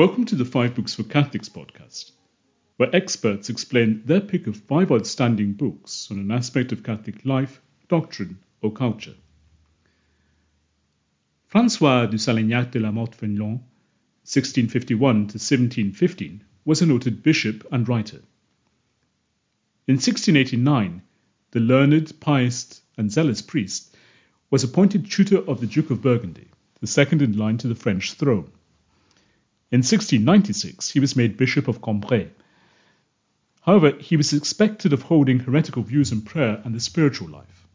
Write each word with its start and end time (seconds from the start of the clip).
Welcome 0.00 0.24
to 0.26 0.34
the 0.34 0.46
Five 0.46 0.74
Books 0.74 0.94
for 0.94 1.02
Catholics 1.02 1.50
podcast, 1.50 2.12
where 2.78 2.96
experts 2.96 3.50
explain 3.50 4.02
their 4.06 4.22
pick 4.22 4.46
of 4.46 4.56
five 4.56 4.90
outstanding 4.90 5.52
books 5.52 6.08
on 6.10 6.18
an 6.18 6.30
aspect 6.30 6.72
of 6.72 6.82
Catholic 6.82 7.26
life, 7.26 7.60
doctrine, 7.86 8.38
or 8.62 8.72
culture. 8.72 9.16
Francois 11.48 12.06
de 12.06 12.16
Salignac 12.16 12.70
de 12.70 12.78
la 12.78 12.90
Mothe 12.90 13.14
Fénelon, 13.14 13.60
1651 14.24 15.14
to 15.14 15.36
1715, 15.36 16.44
was 16.64 16.80
a 16.80 16.86
noted 16.86 17.22
bishop 17.22 17.66
and 17.70 17.86
writer. 17.86 18.22
In 19.86 19.96
1689, 19.96 21.02
the 21.52 21.60
learned, 21.60 22.18
pious, 22.20 22.80
and 22.96 23.10
zealous 23.10 23.42
priest 23.42 23.96
was 24.50 24.62
appointed 24.64 25.10
tutor 25.10 25.38
of 25.38 25.60
the 25.60 25.66
Duke 25.66 25.90
of 25.90 26.02
Burgundy, 26.02 26.48
the 26.80 26.86
second 26.86 27.22
in 27.22 27.36
line 27.36 27.58
to 27.58 27.68
the 27.68 27.74
French 27.74 28.14
throne. 28.14 28.50
In 29.72 29.78
1696, 29.78 30.90
he 30.90 31.00
was 31.00 31.16
made 31.16 31.36
Bishop 31.36 31.68
of 31.68 31.80
Cambrai. 31.82 32.28
However, 33.62 33.96
he 33.98 34.16
was 34.16 34.28
suspected 34.28 34.92
of 34.92 35.02
holding 35.02 35.40
heretical 35.40 35.82
views 35.82 36.12
in 36.12 36.22
prayer 36.22 36.60
and 36.64 36.74
the 36.74 36.80
spiritual 36.80 37.28
life. 37.28 37.66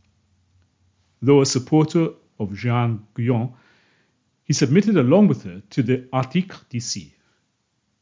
Though 1.22 1.42
a 1.42 1.46
supporter 1.46 2.10
of 2.40 2.56
Jeanne 2.56 3.06
Guyon, 3.14 3.54
he 4.44 4.54
submitted 4.54 4.98
along 4.98 5.28
with 5.28 5.44
her 5.44 5.62
to 5.72 5.84
the 5.84 6.08
Article 6.12 6.60
d'Issy, 6.70 7.14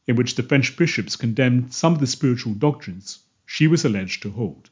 in 0.06 0.16
which 0.16 0.34
the 0.34 0.42
French 0.42 0.76
bishops 0.76 1.16
condemned 1.16 1.72
some 1.72 1.94
of 1.94 2.00
the 2.00 2.06
spiritual 2.06 2.54
doctrines 2.54 3.20
she 3.46 3.66
was 3.66 3.84
alleged 3.84 4.22
to 4.22 4.30
hold. 4.30 4.70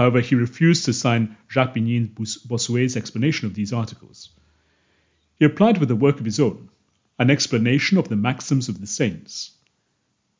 However, 0.00 0.22
he 0.22 0.34
refused 0.34 0.86
to 0.86 0.94
sign 0.94 1.36
Jacques 1.52 1.74
Bénigne 1.74 2.14
Bossuet's 2.48 2.96
explanation 2.96 3.46
of 3.46 3.52
these 3.52 3.70
articles. 3.70 4.30
He 5.38 5.44
applied 5.44 5.76
with 5.76 5.90
a 5.90 5.94
work 5.94 6.18
of 6.18 6.24
his 6.24 6.40
own, 6.40 6.70
an 7.18 7.28
explanation 7.28 7.98
of 7.98 8.08
the 8.08 8.16
maxims 8.16 8.70
of 8.70 8.80
the 8.80 8.86
saints. 8.86 9.50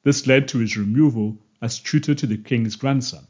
This 0.02 0.27
led 0.27 0.48
to 0.48 0.61
his 0.61 0.78
removal 0.78 1.36
as 1.61 1.78
tutor 1.78 2.14
to 2.14 2.27
the 2.27 2.39
king's 2.39 2.75
grandson. 2.75 3.27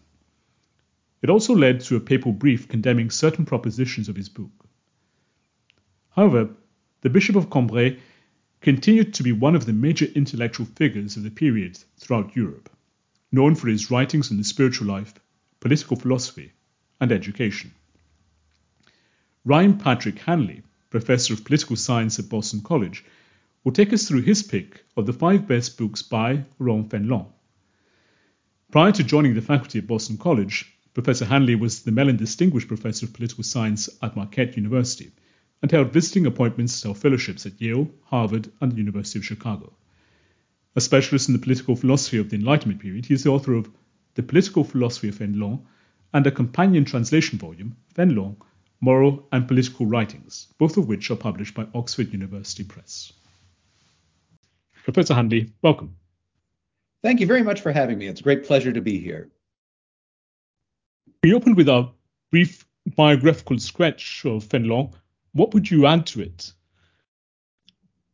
It 1.20 1.31
also 1.31 1.53
led 1.53 1.81
to 1.81 1.97
a 1.97 2.00
papal 2.00 2.31
brief 2.31 2.69
condemning 2.69 3.11
certain 3.11 3.44
propositions 3.44 4.09
of 4.09 4.15
his 4.15 4.28
book. 4.28 4.69
However, 6.11 6.50
the 7.00 7.11
Bishop 7.11 7.34
of 7.34 7.50
Cambrai 7.50 7.98
continued 8.61 9.15
to 9.15 9.25
be 9.25 9.33
one 9.33 9.56
of 9.56 9.67
the 9.67 9.72
major 9.72 10.06
intellectual 10.15 10.67
figures 10.77 11.17
of 11.17 11.25
the 11.25 11.31
period 11.33 11.77
throughout 11.97 12.37
Europe, 12.37 12.70
known 13.33 13.56
for 13.56 13.67
his 13.67 13.91
writings 13.91 14.31
on 14.31 14.37
the 14.37 14.44
spiritual 14.44 14.87
life, 14.87 15.12
political 15.61 15.97
philosophy, 15.97 16.53
and 17.00 17.12
education. 17.12 17.72
Ryan 19.44 19.78
Patrick 19.78 20.19
Hanley, 20.19 20.62
professor 20.91 21.34
of 21.34 21.44
political 21.44 21.77
science 21.77 22.19
at 22.19 22.28
Boston 22.28 22.61
College, 22.61 23.05
will 23.62 23.72
take 23.72 23.92
us 23.92 24.08
through 24.08 24.22
his 24.22 24.42
pick 24.42 24.84
of 24.97 25.06
the 25.06 25.12
five 25.12 25.47
best 25.47 25.78
books 25.78 26.03
by 26.03 26.44
Ron 26.58 26.88
Fenelon. 26.88 27.27
Prior 28.70 28.92
to 28.92 29.05
joining 29.05 29.34
the 29.34 29.42
faculty 29.42 29.78
at 29.78 29.86
Boston 29.86 30.16
College, 30.16 30.72
Professor 30.94 31.25
Hanley 31.25 31.55
was 31.55 31.83
the 31.83 31.92
Mellon 31.92 32.16
Distinguished 32.16 32.69
Professor 32.69 33.06
of 33.06 33.12
Political 33.12 33.44
Science 33.44 33.88
at 34.03 34.16
Marquette 34.16 34.56
University 34.56 35.11
and 35.62 35.70
held 35.70 35.92
visiting 35.92 36.27
appointments 36.27 36.84
or 36.84 36.94
fellowships 36.94 37.47
at 37.47 37.61
Yale, 37.61 37.91
Harvard, 38.05 38.50
and 38.61 38.72
the 38.72 38.77
University 38.77 39.19
of 39.19 39.25
Chicago. 39.25 39.72
A 40.77 40.81
specialist 40.81 41.28
in 41.28 41.34
the 41.34 41.41
political 41.41 41.77
philosophy 41.77 42.19
of 42.19 42.31
the 42.31 42.36
Enlightenment 42.36 42.81
period, 42.81 43.06
he 43.06 43.14
is 43.14 43.25
the 43.25 43.31
author 43.31 43.55
of 43.55 43.70
The 44.20 44.26
Political 44.26 44.64
Philosophy 44.64 45.08
of 45.08 45.14
Fénelon 45.14 45.62
and 46.12 46.26
a 46.26 46.30
companion 46.30 46.84
translation 46.84 47.38
volume, 47.38 47.74
Fénelon, 47.94 48.36
Moral 48.82 49.26
and 49.32 49.48
Political 49.48 49.86
Writings, 49.86 50.48
both 50.58 50.76
of 50.76 50.86
which 50.86 51.10
are 51.10 51.16
published 51.16 51.54
by 51.54 51.66
Oxford 51.74 52.12
University 52.12 52.62
Press. 52.62 53.14
Professor 54.84 55.14
Hanley, 55.14 55.50
welcome. 55.62 55.97
Thank 57.03 57.20
you 57.20 57.26
very 57.26 57.42
much 57.42 57.62
for 57.62 57.72
having 57.72 57.97
me. 57.97 58.09
It's 58.09 58.20
a 58.20 58.22
great 58.22 58.44
pleasure 58.44 58.75
to 58.75 58.82
be 58.82 58.98
here. 58.98 59.30
We 61.22 61.32
opened 61.32 61.56
with 61.56 61.70
a 61.70 61.88
brief 62.30 62.66
biographical 62.94 63.59
sketch 63.59 64.26
of 64.26 64.44
Fénelon 64.44 64.92
what 65.32 65.54
would 65.54 65.70
you 65.70 65.86
add 65.86 66.04
to 66.09 66.20
it? 66.20 66.53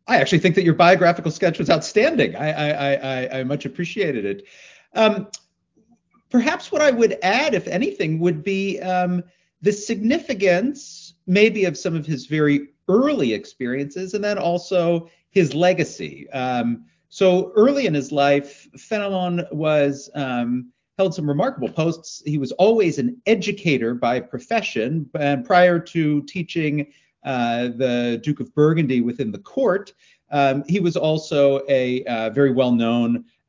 I 0.06 0.18
actually 0.18 0.38
think 0.38 0.54
that 0.54 0.62
your 0.62 0.74
biographical 0.74 1.32
sketch 1.32 1.58
was 1.58 1.68
outstanding. 1.68 2.36
I 2.36 2.52
I, 2.52 2.92
I, 2.92 3.40
I 3.40 3.42
much 3.42 3.64
appreciated 3.64 4.24
it. 4.24 4.46
Um, 4.94 5.28
perhaps 6.30 6.72
what 6.72 6.82
I 6.82 6.90
would 6.90 7.18
add, 7.22 7.54
if 7.54 7.66
anything, 7.66 8.18
would 8.20 8.42
be 8.42 8.80
um, 8.80 9.22
the 9.62 9.72
significance, 9.72 11.14
maybe, 11.26 11.64
of 11.64 11.76
some 11.76 11.94
of 11.94 12.06
his 12.06 12.26
very 12.26 12.68
early 12.88 13.32
experiences, 13.32 14.14
and 14.14 14.22
then 14.22 14.38
also 14.38 15.08
his 15.30 15.54
legacy. 15.54 16.28
Um, 16.30 16.84
so 17.08 17.52
early 17.56 17.86
in 17.86 17.94
his 17.94 18.12
life, 18.12 18.68
Fenelon 18.76 19.46
was 19.52 20.10
um, 20.14 20.72
held 20.98 21.14
some 21.14 21.28
remarkable 21.28 21.68
posts. 21.68 22.22
He 22.24 22.38
was 22.38 22.52
always 22.52 22.98
an 22.98 23.20
educator 23.26 23.94
by 23.94 24.20
profession, 24.20 25.08
and 25.18 25.44
prior 25.44 25.78
to 25.78 26.22
teaching 26.22 26.92
uh, 27.24 27.68
the 27.76 28.20
Duke 28.22 28.40
of 28.40 28.54
Burgundy 28.54 29.00
within 29.00 29.32
the 29.32 29.38
court. 29.38 29.92
Um, 30.30 30.64
he 30.68 30.80
was 30.80 30.96
also 30.96 31.62
a 31.68 32.04
uh, 32.04 32.30
very 32.30 32.52
well 32.52 32.72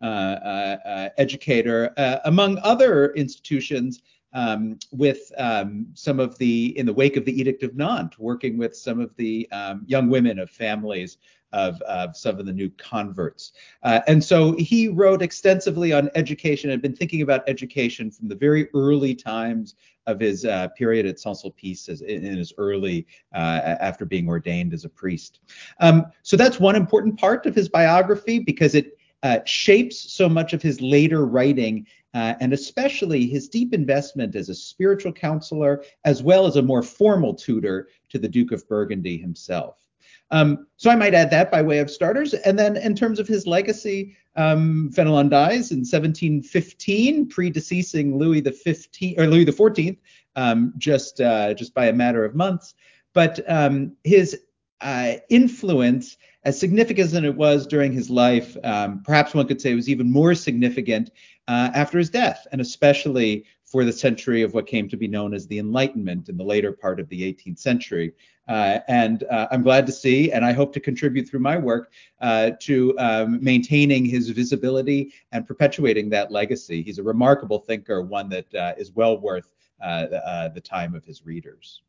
uh, 0.01 0.05
uh, 0.05 0.77
uh 0.85 1.09
educator, 1.17 1.93
among 2.25 2.59
other 2.59 3.13
institutions. 3.13 4.01
Um, 4.33 4.77
with 4.91 5.31
um, 5.37 5.87
some 5.93 6.19
of 6.19 6.37
the, 6.37 6.77
in 6.77 6.85
the 6.85 6.93
wake 6.93 7.15
of 7.15 7.23
the 7.23 7.39
Edict 7.39 7.63
of 7.63 7.75
Nantes, 7.75 8.19
working 8.19 8.57
with 8.57 8.75
some 8.75 8.99
of 8.99 9.15
the 9.15 9.49
um, 9.51 9.83
young 9.87 10.09
women 10.09 10.37
of 10.37 10.51
families 10.51 11.17
of, 11.53 11.81
of, 11.81 12.15
some 12.15 12.39
of 12.39 12.45
the 12.45 12.53
new 12.53 12.69
converts. 12.77 13.53
Uh, 13.83 14.01
and 14.07 14.23
so 14.23 14.53
he 14.57 14.89
wrote 14.89 15.21
extensively 15.21 15.93
on 15.93 16.09
education, 16.15 16.69
had 16.69 16.81
been 16.81 16.95
thinking 16.95 17.21
about 17.21 17.47
education 17.47 18.11
from 18.11 18.27
the 18.27 18.35
very 18.35 18.67
early 18.73 19.15
times 19.15 19.75
of 20.07 20.19
his 20.19 20.45
uh, 20.45 20.69
period 20.69 21.05
at 21.05 21.19
Saint-Sulpice 21.19 22.01
in, 22.01 22.25
in, 22.25 22.37
his 22.37 22.53
early, 22.57 23.05
uh, 23.33 23.75
after 23.79 24.05
being 24.05 24.27
ordained 24.27 24.73
as 24.73 24.85
a 24.85 24.89
priest. 24.89 25.39
Um, 25.79 26.05
so 26.23 26.37
that's 26.37 26.59
one 26.59 26.75
important 26.75 27.19
part 27.19 27.45
of 27.45 27.55
his 27.55 27.69
biography 27.69 28.39
because 28.39 28.75
it 28.75 28.96
uh, 29.23 29.39
shapes 29.45 30.13
so 30.13 30.29
much 30.29 30.53
of 30.53 30.61
his 30.61 30.81
later 30.81 31.25
writing 31.25 31.85
uh, 32.13 32.35
and 32.39 32.53
especially 32.53 33.27
his 33.27 33.49
deep 33.49 33.73
investment 33.73 34.35
as 34.35 34.49
a 34.49 34.55
spiritual 34.55 35.11
counselor 35.11 35.83
as 36.05 36.23
well 36.23 36.45
as 36.45 36.55
a 36.55 36.61
more 36.61 36.81
formal 36.81 37.33
tutor 37.33 37.89
to 38.09 38.17
the 38.17 38.27
Duke 38.27 38.51
of 38.51 38.67
Burgundy 38.67 39.17
himself. 39.17 39.87
Um, 40.31 40.67
so 40.75 40.89
I 40.89 40.95
might 40.95 41.13
add 41.13 41.29
that 41.31 41.51
by 41.51 41.61
way 41.61 41.79
of 41.79 41.89
starters. 41.89 42.33
And 42.33 42.57
then 42.57 42.75
in 42.77 42.95
terms 42.95 43.19
of 43.19 43.27
his 43.27 43.47
legacy, 43.47 44.15
um, 44.35 44.91
Fenelon 44.93 45.29
dies 45.29 45.71
in 45.71 45.79
1715, 45.79 47.29
predeceasing 47.29 48.17
Louis 48.17 48.41
the 48.41 48.51
15th 48.51 49.17
or 49.17 49.27
Louis 49.27 49.45
the 49.45 49.51
14th, 49.51 49.97
um, 50.35 50.73
just 50.77 51.21
uh, 51.21 51.53
just 51.53 51.73
by 51.73 51.87
a 51.87 51.93
matter 51.93 52.25
of 52.25 52.35
months. 52.35 52.75
But 53.13 53.39
um, 53.47 53.95
his 54.03 54.41
uh, 54.81 55.13
influence, 55.29 56.17
as 56.43 56.59
significant 56.59 57.07
as 57.07 57.13
it 57.13 57.35
was 57.35 57.67
during 57.67 57.91
his 57.91 58.09
life, 58.09 58.55
um, 58.63 59.01
perhaps 59.03 59.33
one 59.33 59.47
could 59.47 59.61
say 59.61 59.71
it 59.71 59.75
was 59.75 59.89
even 59.89 60.11
more 60.11 60.35
significant 60.35 61.09
uh, 61.47 61.71
after 61.73 61.97
his 61.97 62.09
death, 62.09 62.45
and 62.51 62.61
especially 62.61 63.45
for 63.65 63.83
the 63.83 63.91
century 63.91 64.43
of 64.43 64.53
what 64.53 64.65
came 64.65 64.87
to 64.87 64.95
be 64.95 65.07
known 65.07 65.33
as 65.33 65.45
the 65.47 65.59
Enlightenment 65.59 66.29
in 66.29 66.37
the 66.37 66.43
later 66.43 66.71
part 66.71 66.99
of 66.99 67.09
the 67.09 67.21
18th 67.21 67.59
century. 67.59 68.13
Uh, 68.47 68.79
and 68.87 69.23
uh, 69.25 69.47
I'm 69.51 69.61
glad 69.61 69.85
to 69.87 69.91
see, 69.91 70.31
and 70.31 70.45
I 70.45 70.53
hope 70.53 70.71
to 70.73 70.79
contribute 70.79 71.27
through 71.27 71.41
my 71.41 71.57
work 71.57 71.91
uh, 72.21 72.51
to 72.61 72.97
um, 72.97 73.43
maintaining 73.43 74.05
his 74.05 74.29
visibility 74.29 75.11
and 75.33 75.45
perpetuating 75.45 76.09
that 76.11 76.31
legacy. 76.31 76.81
He's 76.81 76.97
a 76.97 77.03
remarkable 77.03 77.59
thinker, 77.59 78.01
one 78.01 78.29
that 78.29 78.55
uh, 78.55 78.73
is 78.77 78.91
well 78.93 79.19
worth 79.19 79.51
the, 79.79 80.61
time 80.63 80.95
of 80.95 81.03
his 81.03 81.25
readers. 81.25 81.81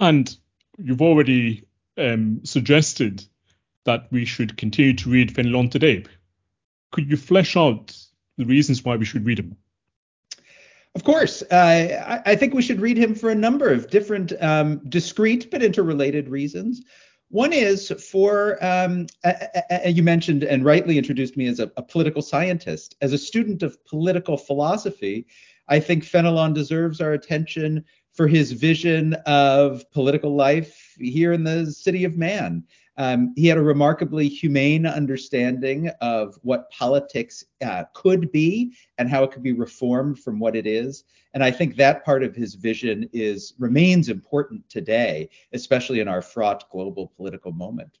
And 0.00 0.36
you've 0.78 1.02
already 1.02 1.64
um, 1.98 2.40
suggested 2.44 3.24
that 3.84 4.08
we 4.10 4.24
should 4.24 4.56
continue 4.56 4.94
to 4.94 5.10
read 5.10 5.32
Fénelon 5.32 5.70
today. 5.70 6.04
Could 6.92 7.10
you 7.10 7.16
flesh 7.16 7.56
out 7.56 7.96
the 8.36 8.44
reasons 8.44 8.84
why 8.84 8.96
we 8.96 9.04
should 9.04 9.24
read 9.24 9.38
him? 9.38 9.56
Of 10.94 11.04
course, 11.04 11.42
uh, 11.50 12.20
I, 12.24 12.32
I, 12.32 12.36
think 12.36 12.54
we 12.54 12.62
should 12.62 12.80
read 12.80 12.96
him 12.96 13.14
for 13.14 13.28
a 13.28 13.34
number 13.34 13.70
of 13.70 13.90
different, 13.90 14.32
um, 14.40 14.80
discrete 14.88 15.50
but 15.50 15.62
interrelated 15.62 16.28
reasons. 16.28 16.82
One 17.28 17.52
is 17.52 17.90
for, 17.90 18.64
um, 18.64 19.06
you 19.86 20.02
mentioned 20.02 20.44
and 20.44 20.64
rightly 20.64 20.96
introduced 20.96 21.36
me 21.36 21.48
as 21.48 21.60
a, 21.60 21.70
a, 21.76 21.82
political 21.82 22.22
scientist. 22.22 22.96
As 23.02 23.12
a 23.12 23.18
student 23.18 23.62
of 23.62 23.84
political 23.84 24.38
philosophy, 24.38 25.26
I 25.68 25.80
think 25.80 26.04
Fenelon 26.04 26.54
deserves 26.54 27.00
our 27.00 27.12
attention 27.12 27.84
for 28.16 28.26
his 28.26 28.52
vision 28.52 29.14
of 29.26 29.88
political 29.92 30.34
life 30.34 30.96
here 30.98 31.32
in 31.32 31.44
the 31.44 31.70
city 31.70 32.04
of 32.04 32.16
man. 32.16 32.64
Um, 32.98 33.34
he 33.36 33.46
had 33.46 33.58
a 33.58 33.62
remarkably 33.62 34.26
humane 34.26 34.86
understanding 34.86 35.90
of 36.00 36.38
what 36.42 36.70
politics 36.70 37.44
uh, 37.62 37.84
could 37.92 38.32
be 38.32 38.72
and 38.96 39.10
how 39.10 39.22
it 39.22 39.32
could 39.32 39.42
be 39.42 39.52
reformed 39.52 40.18
from 40.18 40.38
what 40.38 40.56
it 40.56 40.66
is. 40.66 41.04
And 41.34 41.44
I 41.44 41.50
think 41.50 41.76
that 41.76 42.06
part 42.06 42.22
of 42.22 42.34
his 42.34 42.54
vision 42.54 43.10
is 43.12 43.52
remains 43.58 44.08
important 44.08 44.66
today, 44.70 45.28
especially 45.52 46.00
in 46.00 46.08
our 46.08 46.22
fraught 46.22 46.70
global 46.70 47.12
political 47.14 47.52
moment. 47.52 47.98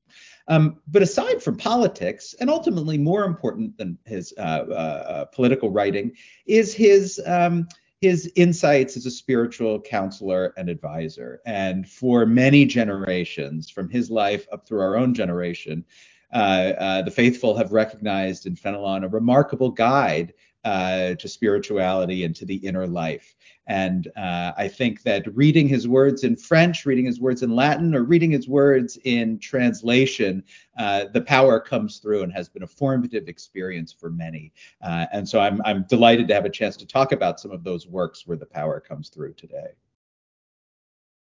Um, 0.48 0.80
but 0.88 1.02
aside 1.02 1.42
from 1.42 1.58
politics, 1.58 2.34
and 2.40 2.48
ultimately 2.48 2.96
more 2.96 3.24
important 3.24 3.76
than 3.76 3.98
his 4.06 4.32
uh, 4.38 4.40
uh, 4.40 5.24
political 5.26 5.70
writing, 5.70 6.12
is 6.46 6.72
his 6.72 7.20
um, 7.26 7.68
his 8.06 8.30
insights 8.36 8.96
as 8.96 9.04
a 9.04 9.10
spiritual 9.10 9.80
counselor 9.80 10.54
and 10.56 10.68
advisor. 10.68 11.40
And 11.44 11.88
for 11.88 12.24
many 12.24 12.64
generations, 12.64 13.68
from 13.68 13.88
his 13.90 14.10
life 14.10 14.46
up 14.52 14.66
through 14.66 14.80
our 14.80 14.96
own 14.96 15.12
generation, 15.12 15.84
uh, 16.32 16.72
uh, 16.78 17.02
the 17.02 17.10
faithful 17.10 17.56
have 17.56 17.72
recognized 17.72 18.46
in 18.46 18.54
Fenelon 18.54 19.04
a 19.04 19.08
remarkable 19.08 19.70
guide 19.70 20.34
uh, 20.66 21.14
to 21.14 21.28
spirituality 21.28 22.24
and 22.24 22.34
to 22.34 22.44
the 22.44 22.56
inner 22.56 22.88
life. 22.88 23.36
And 23.68 24.08
uh, 24.16 24.50
I 24.58 24.66
think 24.66 25.02
that 25.04 25.24
reading 25.36 25.68
his 25.68 25.86
words 25.86 26.24
in 26.24 26.34
French, 26.34 26.84
reading 26.84 27.04
his 27.04 27.20
words 27.20 27.44
in 27.44 27.54
Latin, 27.54 27.94
or 27.94 28.02
reading 28.02 28.32
his 28.32 28.48
words 28.48 28.98
in 29.04 29.38
translation, 29.38 30.42
uh, 30.76 31.04
the 31.12 31.20
power 31.20 31.60
comes 31.60 31.98
through 31.98 32.24
and 32.24 32.32
has 32.32 32.48
been 32.48 32.64
a 32.64 32.66
formative 32.66 33.28
experience 33.28 33.92
for 33.92 34.10
many. 34.10 34.52
Uh, 34.82 35.06
and 35.12 35.28
so 35.28 35.38
I'm, 35.38 35.62
I'm 35.64 35.84
delighted 35.88 36.26
to 36.28 36.34
have 36.34 36.44
a 36.44 36.50
chance 36.50 36.76
to 36.78 36.86
talk 36.86 37.12
about 37.12 37.38
some 37.38 37.52
of 37.52 37.62
those 37.62 37.86
works 37.86 38.26
where 38.26 38.36
the 38.36 38.46
power 38.46 38.80
comes 38.80 39.08
through 39.08 39.34
today. 39.34 39.68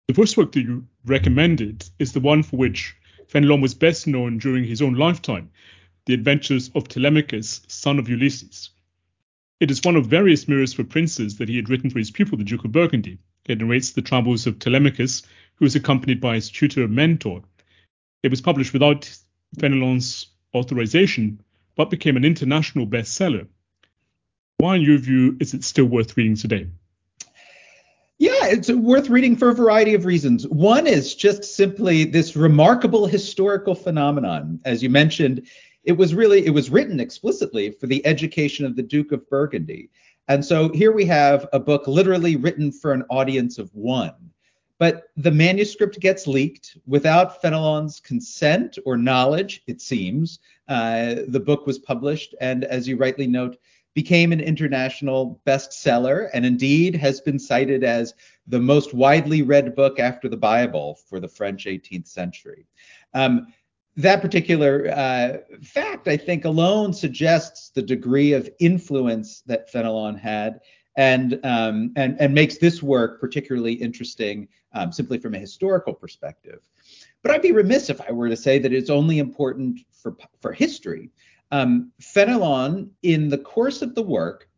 The 0.08 0.14
first 0.14 0.38
work 0.38 0.52
that 0.52 0.62
you 0.62 0.86
recommended 1.04 1.84
is 1.98 2.14
the 2.14 2.20
one 2.20 2.42
for 2.42 2.56
which 2.56 2.96
Fenelon 3.28 3.60
was 3.60 3.74
best 3.74 4.06
known 4.06 4.38
during 4.38 4.64
his 4.64 4.80
own 4.80 4.94
lifetime, 4.94 5.50
The 6.06 6.14
Adventures 6.14 6.70
of 6.74 6.88
Telemachus, 6.88 7.60
son 7.68 7.98
of 7.98 8.08
Ulysses. 8.08 8.70
It 9.58 9.70
is 9.70 9.80
one 9.82 9.96
of 9.96 10.06
various 10.06 10.48
mirrors 10.48 10.74
for 10.74 10.84
princes 10.84 11.38
that 11.38 11.48
he 11.48 11.56
had 11.56 11.70
written 11.70 11.88
for 11.88 11.98
his 11.98 12.10
pupil, 12.10 12.36
the 12.36 12.44
Duke 12.44 12.66
of 12.66 12.72
Burgundy. 12.72 13.18
It 13.48 13.58
narrates 13.58 13.92
the 13.92 14.02
travels 14.02 14.46
of 14.46 14.58
Telemachus, 14.58 15.22
who 15.54 15.64
was 15.64 15.74
accompanied 15.74 16.20
by 16.20 16.34
his 16.34 16.50
tutor 16.50 16.84
and 16.84 16.94
Mentor. 16.94 17.42
It 18.22 18.30
was 18.30 18.42
published 18.42 18.74
without 18.74 19.10
Fenelon's 19.58 20.26
authorization, 20.54 21.40
but 21.74 21.88
became 21.88 22.18
an 22.18 22.24
international 22.24 22.86
bestseller. 22.86 23.46
Why, 24.58 24.76
in 24.76 24.82
your 24.82 24.98
view, 24.98 25.36
is 25.40 25.54
it 25.54 25.64
still 25.64 25.86
worth 25.86 26.16
reading 26.18 26.36
today? 26.36 26.68
Yeah, 28.18 28.46
it's 28.46 28.70
worth 28.70 29.10
reading 29.10 29.36
for 29.36 29.50
a 29.50 29.54
variety 29.54 29.94
of 29.94 30.06
reasons. 30.06 30.46
One 30.48 30.86
is 30.86 31.14
just 31.14 31.44
simply 31.44 32.04
this 32.04 32.34
remarkable 32.34 33.06
historical 33.06 33.74
phenomenon. 33.74 34.60
As 34.64 34.82
you 34.82 34.88
mentioned, 34.88 35.46
it 35.86 35.96
was 35.96 36.14
really 36.14 36.44
it 36.44 36.50
was 36.50 36.68
written 36.68 37.00
explicitly 37.00 37.70
for 37.70 37.86
the 37.86 38.04
education 38.04 38.66
of 38.66 38.76
the 38.76 38.82
Duke 38.82 39.12
of 39.12 39.28
Burgundy. 39.30 39.88
And 40.28 40.44
so 40.44 40.68
here 40.70 40.92
we 40.92 41.04
have 41.06 41.48
a 41.52 41.60
book 41.60 41.86
literally 41.86 42.34
written 42.34 42.72
for 42.72 42.92
an 42.92 43.04
audience 43.08 43.58
of 43.58 43.72
one. 43.74 44.14
But 44.78 45.04
the 45.16 45.30
manuscript 45.30 46.00
gets 46.00 46.26
leaked 46.26 46.76
without 46.86 47.40
Fenelon's 47.40 48.00
consent 48.00 48.78
or 48.84 48.96
knowledge, 48.96 49.62
it 49.66 49.80
seems. 49.80 50.40
Uh, 50.68 51.14
the 51.28 51.40
book 51.40 51.66
was 51.66 51.78
published, 51.78 52.34
and 52.40 52.64
as 52.64 52.86
you 52.86 52.96
rightly 52.96 53.26
note, 53.26 53.56
became 53.94 54.32
an 54.32 54.40
international 54.40 55.40
bestseller 55.46 56.28
and 56.34 56.44
indeed 56.44 56.94
has 56.94 57.22
been 57.22 57.38
cited 57.38 57.82
as 57.82 58.12
the 58.46 58.60
most 58.60 58.92
widely 58.92 59.40
read 59.40 59.74
book 59.74 59.98
after 59.98 60.28
the 60.28 60.36
Bible 60.36 60.98
for 61.08 61.20
the 61.20 61.28
French 61.28 61.64
18th 61.64 62.06
century. 62.06 62.66
Um, 63.14 63.46
that 63.96 64.20
particular 64.20 64.90
uh, 64.94 65.38
fact, 65.62 66.06
I 66.06 66.16
think, 66.16 66.44
alone 66.44 66.92
suggests 66.92 67.70
the 67.70 67.82
degree 67.82 68.32
of 68.32 68.50
influence 68.58 69.40
that 69.46 69.72
Fenelon 69.72 70.18
had, 70.18 70.60
and 70.96 71.40
um, 71.44 71.92
and 71.96 72.16
and 72.20 72.34
makes 72.34 72.58
this 72.58 72.82
work 72.82 73.20
particularly 73.20 73.72
interesting, 73.72 74.48
um, 74.74 74.92
simply 74.92 75.18
from 75.18 75.34
a 75.34 75.38
historical 75.38 75.94
perspective. 75.94 76.60
But 77.22 77.32
I'd 77.32 77.42
be 77.42 77.52
remiss 77.52 77.88
if 77.88 78.00
I 78.00 78.12
were 78.12 78.28
to 78.28 78.36
say 78.36 78.58
that 78.58 78.72
it's 78.72 78.90
only 78.90 79.18
important 79.18 79.80
for 79.92 80.16
for 80.40 80.52
history. 80.52 81.10
Um, 81.50 81.92
Fenelon, 82.00 82.90
in 83.02 83.28
the 83.28 83.38
course 83.38 83.80
of 83.80 83.94
the 83.94 84.02
work, 84.02 84.48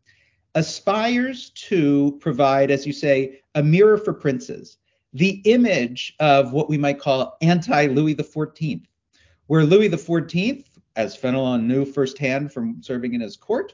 aspires 0.57 1.51
to 1.51 2.19
provide, 2.21 2.71
as 2.71 2.87
you 2.87 2.93
say, 2.93 3.43
a 3.55 3.63
mirror 3.63 3.99
for 3.99 4.13
princes, 4.13 4.79
the 5.13 5.43
image 5.45 6.15
of 6.19 6.53
what 6.53 6.69
we 6.69 6.79
might 6.79 6.99
call 6.99 7.37
anti-Louis 7.41 8.15
XIV 8.15 8.83
where 9.49 9.65
Louis 9.65 9.89
XIV, 9.89 10.65
as 10.97 11.17
Fenelon 11.17 11.65
knew 11.65 11.85
firsthand 11.85 12.53
from 12.53 12.83
serving 12.83 13.15
in 13.15 13.21
his 13.21 13.37
court, 13.37 13.73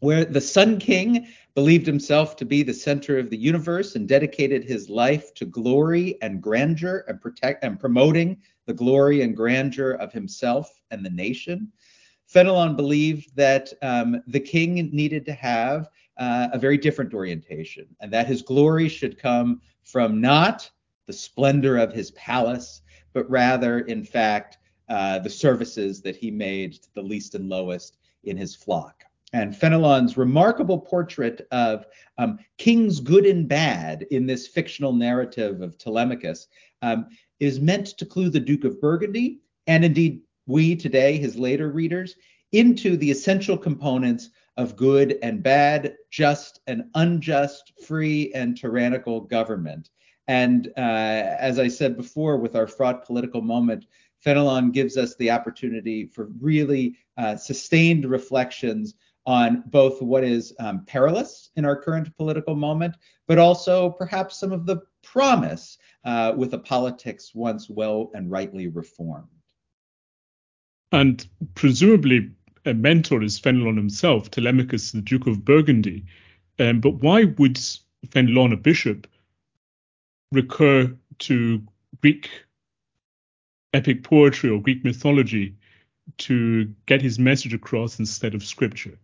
where 0.00 0.24
the 0.24 0.40
Sun 0.40 0.78
King 0.78 1.26
believed 1.54 1.86
himself 1.86 2.36
to 2.36 2.44
be 2.44 2.62
the 2.62 2.72
center 2.72 3.18
of 3.18 3.28
the 3.28 3.36
universe 3.36 3.96
and 3.96 4.08
dedicated 4.08 4.62
his 4.62 4.88
life 4.88 5.34
to 5.34 5.44
glory 5.44 6.16
and 6.22 6.40
grandeur 6.40 7.04
and 7.08 7.20
protect 7.20 7.64
and 7.64 7.80
promoting 7.80 8.36
the 8.66 8.74
glory 8.74 9.22
and 9.22 9.36
grandeur 9.36 9.92
of 9.92 10.12
himself 10.12 10.80
and 10.90 11.04
the 11.04 11.10
nation. 11.10 11.72
Fenelon 12.32 12.76
believed 12.76 13.34
that 13.34 13.72
um, 13.82 14.22
the 14.28 14.40
king 14.40 14.74
needed 14.92 15.24
to 15.26 15.32
have 15.32 15.88
uh, 16.18 16.48
a 16.52 16.58
very 16.58 16.78
different 16.78 17.12
orientation, 17.12 17.86
and 18.00 18.12
that 18.12 18.26
his 18.26 18.42
glory 18.42 18.88
should 18.88 19.18
come 19.18 19.60
from 19.84 20.20
not 20.20 20.70
the 21.06 21.12
splendor 21.12 21.76
of 21.76 21.92
his 21.92 22.12
palace, 22.12 22.82
but 23.12 23.28
rather, 23.28 23.80
in 23.80 24.04
fact, 24.04 24.58
uh, 24.88 25.18
the 25.18 25.30
services 25.30 26.00
that 26.02 26.16
he 26.16 26.30
made 26.30 26.74
to 26.74 26.88
the 26.94 27.02
least 27.02 27.34
and 27.34 27.48
lowest 27.48 27.98
in 28.24 28.36
his 28.36 28.54
flock. 28.54 29.04
And 29.32 29.56
Fenelon's 29.56 30.16
remarkable 30.16 30.78
portrait 30.78 31.46
of 31.50 31.86
um, 32.18 32.38
kings 32.58 33.00
good 33.00 33.26
and 33.26 33.48
bad 33.48 34.06
in 34.10 34.26
this 34.26 34.46
fictional 34.46 34.92
narrative 34.92 35.60
of 35.62 35.76
Telemachus 35.78 36.46
um, 36.82 37.08
is 37.40 37.60
meant 37.60 37.86
to 37.98 38.06
clue 38.06 38.30
the 38.30 38.40
Duke 38.40 38.64
of 38.64 38.80
Burgundy, 38.80 39.40
and 39.66 39.84
indeed 39.84 40.20
we 40.46 40.76
today, 40.76 41.18
his 41.18 41.36
later 41.36 41.70
readers, 41.70 42.14
into 42.52 42.96
the 42.96 43.10
essential 43.10 43.58
components 43.58 44.30
of 44.56 44.76
good 44.76 45.18
and 45.22 45.42
bad, 45.42 45.96
just 46.10 46.60
and 46.66 46.84
unjust, 46.94 47.72
free 47.84 48.32
and 48.34 48.56
tyrannical 48.56 49.20
government. 49.20 49.90
And 50.28 50.68
uh, 50.76 50.80
as 50.80 51.58
I 51.58 51.68
said 51.68 51.96
before, 51.96 52.38
with 52.38 52.56
our 52.56 52.66
fraught 52.66 53.04
political 53.04 53.42
moment, 53.42 53.86
Fenelon 54.24 54.72
gives 54.72 54.96
us 54.96 55.14
the 55.16 55.30
opportunity 55.30 56.06
for 56.06 56.28
really 56.40 56.96
uh, 57.16 57.36
sustained 57.36 58.04
reflections 58.04 58.94
on 59.26 59.64
both 59.66 60.00
what 60.00 60.22
is 60.22 60.54
um, 60.60 60.84
perilous 60.86 61.50
in 61.56 61.64
our 61.64 61.80
current 61.80 62.16
political 62.16 62.54
moment, 62.54 62.94
but 63.26 63.38
also 63.38 63.90
perhaps 63.90 64.38
some 64.38 64.52
of 64.52 64.66
the 64.66 64.80
promise 65.02 65.78
uh, 66.04 66.32
with 66.36 66.54
a 66.54 66.58
politics 66.58 67.32
once 67.34 67.68
well 67.68 68.10
and 68.14 68.30
rightly 68.30 68.68
reformed. 68.68 69.26
And 70.92 71.26
presumably, 71.54 72.30
a 72.64 72.74
mentor 72.74 73.22
is 73.22 73.40
Fenelon 73.40 73.76
himself, 73.76 74.30
Telemachus, 74.30 74.92
the 74.92 75.00
Duke 75.00 75.26
of 75.26 75.44
Burgundy. 75.44 76.04
Um, 76.58 76.80
but 76.80 77.02
why 77.02 77.24
would 77.24 77.58
Fenelon, 78.08 78.52
a 78.52 78.56
bishop, 78.56 79.06
recur 80.32 80.94
to 81.18 81.62
Greek 82.00 82.30
epic 83.72 84.02
poetry 84.02 84.50
or 84.50 84.60
Greek 84.60 84.84
mythology 84.84 85.54
to 86.18 86.72
get 86.86 87.02
his 87.02 87.18
message 87.18 87.54
across 87.54 87.98
instead 87.98 88.34
of 88.34 88.44
scripture? 88.44 88.98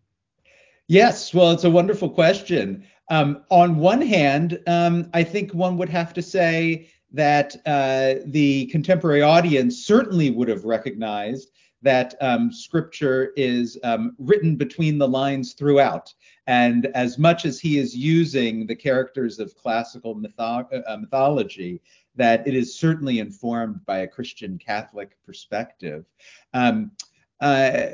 Yes, 0.88 1.32
well, 1.32 1.50
it's 1.50 1.64
a 1.64 1.70
wonderful 1.70 2.10
question. 2.10 2.84
Um, 3.10 3.44
on 3.50 3.76
one 3.76 4.00
hand, 4.00 4.60
um, 4.66 5.10
I 5.12 5.24
think 5.24 5.52
one 5.52 5.76
would 5.78 5.88
have 5.88 6.12
to 6.14 6.22
say 6.22 6.88
that 7.12 7.56
uh, 7.66 8.22
the 8.26 8.66
contemporary 8.66 9.22
audience 9.22 9.84
certainly 9.84 10.30
would 10.30 10.48
have 10.48 10.64
recognized 10.64 11.50
that 11.82 12.14
um, 12.20 12.52
scripture 12.52 13.32
is 13.36 13.78
um, 13.82 14.14
written 14.18 14.56
between 14.56 14.98
the 14.98 15.08
lines 15.08 15.52
throughout. 15.52 16.12
And 16.46 16.86
as 16.94 17.18
much 17.18 17.44
as 17.44 17.60
he 17.60 17.78
is 17.78 17.94
using 17.94 18.66
the 18.66 18.76
characters 18.76 19.38
of 19.38 19.56
classical 19.56 20.16
mytho- 20.16 20.82
uh, 20.86 20.96
mythology, 20.96 21.80
that 22.16 22.46
it 22.46 22.54
is 22.54 22.78
certainly 22.78 23.18
informed 23.18 23.84
by 23.86 23.98
a 23.98 24.08
Christian 24.08 24.58
Catholic 24.58 25.16
perspective. 25.24 26.04
Um, 26.52 26.92
uh, 27.40 27.88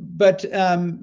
but 0.00 0.44
um, 0.54 1.02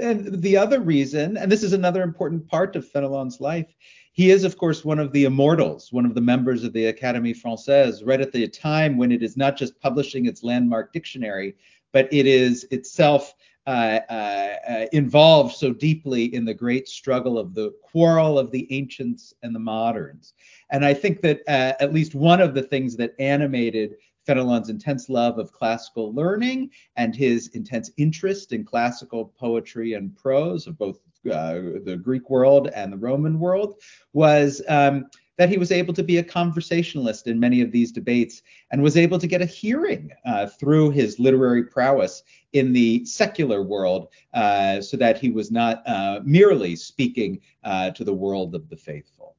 and 0.00 0.40
the 0.40 0.56
other 0.56 0.80
reason, 0.80 1.36
and 1.36 1.50
this 1.50 1.64
is 1.64 1.72
another 1.72 2.02
important 2.02 2.46
part 2.46 2.76
of 2.76 2.88
Fenelon's 2.88 3.40
life, 3.40 3.74
he 4.12 4.30
is, 4.30 4.44
of 4.44 4.56
course, 4.56 4.84
one 4.84 5.00
of 5.00 5.10
the 5.10 5.24
immortals, 5.24 5.92
one 5.92 6.06
of 6.06 6.14
the 6.14 6.20
members 6.20 6.62
of 6.62 6.72
the 6.72 6.92
Académie 6.92 7.36
Française, 7.36 8.06
right 8.06 8.20
at 8.20 8.30
the 8.30 8.46
time 8.46 8.96
when 8.96 9.10
it 9.10 9.24
is 9.24 9.36
not 9.36 9.56
just 9.56 9.80
publishing 9.80 10.26
its 10.26 10.44
landmark 10.44 10.92
dictionary, 10.92 11.56
but 11.92 12.08
it 12.12 12.24
is 12.26 12.62
itself 12.70 13.34
uh, 13.66 14.00
uh, 14.10 14.86
involved 14.92 15.54
so 15.54 15.72
deeply 15.72 16.34
in 16.34 16.44
the 16.44 16.54
great 16.54 16.88
struggle 16.88 17.38
of 17.38 17.54
the 17.54 17.72
quarrel 17.82 18.38
of 18.38 18.50
the 18.50 18.70
ancients 18.70 19.32
and 19.42 19.54
the 19.54 19.60
moderns. 19.60 20.34
And 20.70 20.84
I 20.84 20.92
think 20.92 21.22
that 21.22 21.40
uh, 21.48 21.72
at 21.80 21.94
least 21.94 22.14
one 22.14 22.40
of 22.40 22.54
the 22.54 22.62
things 22.62 22.96
that 22.96 23.14
animated 23.18 23.96
Fenelon's 24.26 24.70
intense 24.70 25.08
love 25.08 25.38
of 25.38 25.52
classical 25.52 26.12
learning 26.14 26.70
and 26.96 27.14
his 27.14 27.48
intense 27.48 27.90
interest 27.96 28.52
in 28.52 28.64
classical 28.64 29.34
poetry 29.38 29.94
and 29.94 30.16
prose 30.16 30.66
of 30.66 30.78
both 30.78 31.00
uh, 31.30 31.54
the 31.84 31.98
Greek 32.02 32.28
world 32.28 32.68
and 32.74 32.92
the 32.92 32.96
Roman 32.98 33.38
world 33.38 33.80
was 34.12 34.62
um, 34.68 35.06
that 35.36 35.48
he 35.48 35.58
was 35.58 35.72
able 35.72 35.92
to 35.94 36.02
be 36.02 36.18
a 36.18 36.22
conversationalist 36.22 37.26
in 37.26 37.40
many 37.40 37.60
of 37.60 37.72
these 37.72 37.90
debates 37.90 38.42
and 38.70 38.82
was 38.82 38.96
able 38.96 39.18
to 39.18 39.26
get 39.26 39.42
a 39.42 39.46
hearing 39.46 40.10
uh, 40.24 40.46
through 40.46 40.90
his 40.90 41.18
literary 41.18 41.64
prowess 41.64 42.22
in 42.52 42.72
the 42.72 43.04
secular 43.04 43.62
world 43.62 44.08
uh, 44.32 44.80
so 44.80 44.96
that 44.96 45.18
he 45.18 45.30
was 45.30 45.50
not 45.50 45.82
uh, 45.86 46.20
merely 46.24 46.76
speaking 46.76 47.40
uh, 47.64 47.90
to 47.90 48.04
the 48.04 48.14
world 48.14 48.54
of 48.54 48.68
the 48.68 48.76
faithful. 48.76 49.34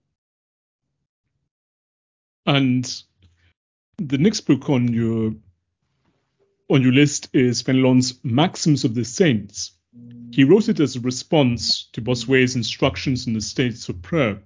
And 2.45 3.03
the 3.97 4.17
next 4.17 4.41
book 4.41 4.69
on 4.69 4.93
your 4.93 5.33
on 6.67 6.81
your 6.81 6.93
list 6.93 7.29
is 7.33 7.61
Fenelon's 7.61 8.19
Maxims 8.23 8.83
of 8.83 8.95
the 8.95 9.05
Saints. 9.05 9.73
He 10.31 10.43
wrote 10.43 10.67
it 10.67 10.79
as 10.79 10.95
a 10.95 10.99
response 10.99 11.89
to 11.93 12.01
Bossuet's 12.01 12.55
instructions 12.55 13.27
in 13.27 13.33
the 13.33 13.41
States 13.41 13.87
of 13.87 14.01
Prayer 14.01 14.41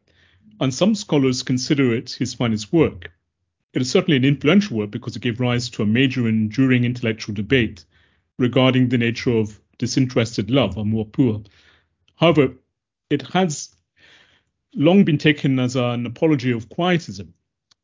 and 0.60 0.74
some 0.74 0.96
scholars 0.96 1.44
consider 1.44 1.94
it 1.94 2.12
his 2.12 2.34
finest 2.34 2.74
work. 2.74 3.12
It 3.74 3.82
is 3.82 3.90
certainly 3.92 4.18
an 4.18 4.26
influential 4.26 4.78
work 4.78 4.92
because 4.92 5.16
it 5.16 5.22
gave 5.22 5.40
rise 5.40 5.70
to 5.70 5.84
a 5.84 5.86
major 5.86 6.28
and 6.28 6.52
enduring 6.52 6.84
intellectual 6.84 7.36
debate 7.36 7.86
regarding 8.38 8.90
the 8.90 8.98
nature 8.98 9.32
of 9.32 9.60
disinterested 9.78 10.50
love, 10.50 10.78
amour 10.78 11.06
pur. 11.06 11.42
However, 12.16 12.54
it 13.10 13.22
has 13.34 13.76
long 14.76 15.04
been 15.04 15.18
taken 15.18 15.60
as 15.60 15.76
an 15.76 16.06
apology 16.06 16.52
of 16.52 16.70
quietism. 16.70 17.34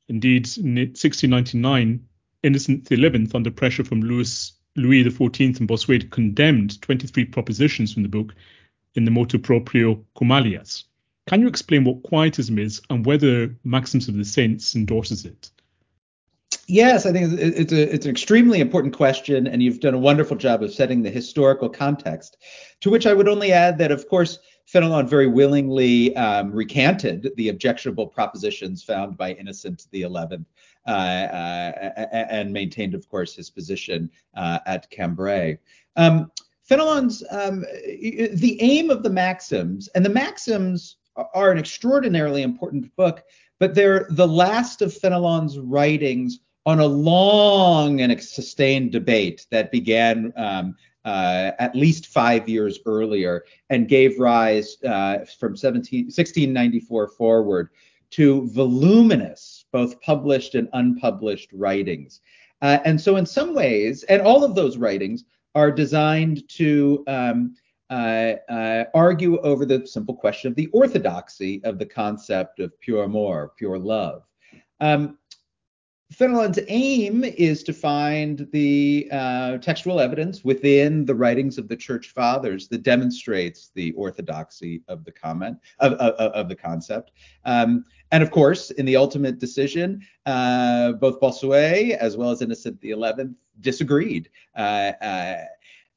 Indeed, 0.07 0.47
in 0.57 0.75
1699, 0.75 2.05
Innocent 2.43 2.87
XI, 2.87 3.27
under 3.33 3.51
pressure 3.51 3.83
from 3.83 4.01
Louis, 4.01 4.53
Louis 4.75 5.03
XIV 5.03 5.59
and 5.59 5.67
Bossuet, 5.67 6.11
condemned 6.11 6.81
23 6.81 7.25
propositions 7.25 7.93
from 7.93 8.03
the 8.03 8.09
book 8.09 8.35
in 8.93 9.05
the 9.05 9.11
motu 9.11 9.39
proprio 9.39 10.05
Cum 10.17 10.31
alias. 10.31 10.83
Can 11.27 11.41
you 11.41 11.47
explain 11.47 11.83
what 11.83 12.03
quietism 12.03 12.59
is 12.59 12.81
and 12.89 13.05
whether 13.05 13.55
Maxims 13.63 14.07
of 14.07 14.15
the 14.15 14.25
Saints 14.25 14.75
endorses 14.75 15.25
it? 15.25 15.49
Yes, 16.67 17.05
I 17.05 17.11
think 17.11 17.33
it's 17.39 17.73
a 17.73 17.93
it's 17.93 18.05
an 18.05 18.11
extremely 18.11 18.59
important 18.59 18.95
question, 18.95 19.47
and 19.47 19.61
you've 19.61 19.79
done 19.79 19.93
a 19.93 19.99
wonderful 19.99 20.37
job 20.37 20.63
of 20.63 20.73
setting 20.73 21.01
the 21.01 21.09
historical 21.09 21.69
context. 21.69 22.37
To 22.81 22.89
which 22.89 23.05
I 23.05 23.13
would 23.13 23.27
only 23.27 23.51
add 23.51 23.77
that, 23.79 23.91
of 23.91 24.07
course, 24.07 24.39
Fenelon 24.71 25.07
very 25.07 25.27
willingly 25.27 26.15
um, 26.15 26.51
recanted 26.51 27.31
the 27.37 27.49
objectionable 27.49 28.07
propositions 28.07 28.83
found 28.83 29.17
by 29.17 29.33
Innocent 29.33 29.87
the 29.91 30.03
Eleventh, 30.03 30.47
uh, 30.87 30.91
uh, 30.91 32.07
and 32.29 32.53
maintained, 32.53 32.93
of 32.93 33.07
course, 33.09 33.35
his 33.35 33.49
position 33.49 34.09
uh, 34.35 34.59
at 34.65 34.89
Cambrai. 34.89 35.57
Um, 35.95 36.31
Fenelon's 36.67 37.23
um, 37.29 37.61
the 37.61 38.57
aim 38.59 38.89
of 38.89 39.03
the 39.03 39.09
maxims, 39.09 39.87
and 39.89 40.03
the 40.03 40.09
maxims 40.09 40.97
are 41.15 41.51
an 41.51 41.57
extraordinarily 41.57 42.41
important 42.41 42.93
book, 42.95 43.23
but 43.59 43.75
they're 43.75 44.07
the 44.11 44.27
last 44.27 44.81
of 44.81 44.93
Fenelon's 44.93 45.57
writings 45.57 46.39
on 46.65 46.79
a 46.79 46.85
long 46.85 48.01
and 48.01 48.21
sustained 48.21 48.91
debate 48.91 49.45
that 49.51 49.71
began 49.71 50.33
um, 50.35 50.75
uh, 51.05 51.51
at 51.59 51.75
least 51.75 52.07
five 52.07 52.49
years 52.49 52.79
earlier 52.85 53.45
and 53.69 53.87
gave 53.87 54.19
rise 54.19 54.77
uh, 54.83 55.19
from 55.39 55.55
17, 55.55 56.05
1694 56.05 57.09
forward 57.09 57.69
to 58.09 58.47
voluminous, 58.49 59.65
both 59.71 60.01
published 60.01 60.55
and 60.55 60.69
unpublished 60.73 61.49
writings. 61.53 62.21
Uh, 62.61 62.79
and 62.85 62.99
so, 62.99 63.17
in 63.17 63.25
some 63.25 63.53
ways, 63.53 64.03
and 64.03 64.21
all 64.21 64.43
of 64.43 64.55
those 64.55 64.77
writings 64.77 65.25
are 65.53 65.71
designed 65.71 66.47
to 66.49 67.03
um, 67.07 67.55
argue 67.89 69.39
over 69.39 69.65
the 69.65 69.85
simple 69.85 70.15
question 70.15 70.49
of 70.49 70.55
the 70.55 70.67
orthodoxy 70.67 71.63
of 71.63 71.79
the 71.79 71.85
concept 71.85 72.59
of 72.59 72.79
pure 72.79 73.03
amour, 73.03 73.51
pure 73.57 73.79
love. 73.79 74.23
Um, 74.79 75.17
Fenelon's 76.11 76.59
aim 76.67 77.23
is 77.23 77.63
to 77.63 77.73
find 77.73 78.47
the 78.51 79.07
uh, 79.11 79.57
textual 79.57 79.99
evidence 79.99 80.45
within 80.45 81.03
the 81.03 81.15
writings 81.15 81.57
of 81.57 81.67
the 81.67 81.75
church 81.75 82.09
fathers 82.09 82.67
that 82.67 82.83
demonstrates 82.83 83.71
the 83.73 83.91
orthodoxy 83.93 84.83
of 84.87 85.03
the 85.03 85.11
comment 85.11 85.57
of, 85.79 85.93
of, 85.93 86.13
of 86.13 86.47
the 86.47 86.55
concept. 86.55 87.11
Um, 87.43 87.85
and 88.11 88.21
of 88.21 88.29
course, 88.29 88.69
in 88.71 88.85
the 88.85 88.95
ultimate 88.95 89.39
decision, 89.39 90.01
uh, 90.27 90.93
both 90.93 91.19
Bossuet 91.19 91.97
as 91.97 92.15
well 92.15 92.29
as 92.29 92.41
Innocent 92.41 92.79
XI 92.81 92.95
disagreed. 93.61 94.29
Uh, 94.55 94.91
uh 95.01 95.37